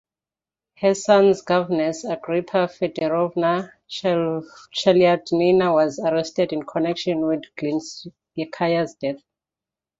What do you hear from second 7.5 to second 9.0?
Glinskaya's